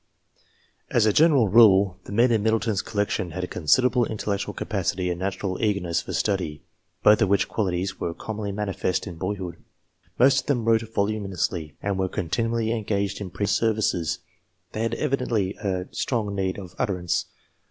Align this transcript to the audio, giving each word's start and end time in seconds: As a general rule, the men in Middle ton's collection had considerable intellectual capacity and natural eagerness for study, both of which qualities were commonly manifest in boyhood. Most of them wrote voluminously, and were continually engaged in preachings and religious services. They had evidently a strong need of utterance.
As 0.89 1.05
a 1.05 1.13
general 1.13 1.47
rule, 1.47 1.99
the 2.05 2.11
men 2.11 2.31
in 2.31 2.41
Middle 2.41 2.59
ton's 2.59 2.81
collection 2.81 3.29
had 3.29 3.47
considerable 3.51 4.03
intellectual 4.03 4.55
capacity 4.55 5.11
and 5.11 5.19
natural 5.19 5.63
eagerness 5.63 6.01
for 6.01 6.11
study, 6.11 6.63
both 7.03 7.21
of 7.21 7.29
which 7.29 7.47
qualities 7.47 7.99
were 7.99 8.15
commonly 8.15 8.51
manifest 8.51 9.05
in 9.05 9.17
boyhood. 9.19 9.63
Most 10.17 10.39
of 10.41 10.45
them 10.47 10.65
wrote 10.65 10.81
voluminously, 10.81 11.75
and 11.83 11.99
were 11.99 12.09
continually 12.09 12.71
engaged 12.71 13.21
in 13.21 13.29
preachings 13.29 13.61
and 13.61 13.67
religious 13.73 13.85
services. 13.91 14.19
They 14.71 14.81
had 14.81 14.95
evidently 14.95 15.53
a 15.57 15.87
strong 15.91 16.33
need 16.33 16.57
of 16.57 16.73
utterance. 16.79 17.25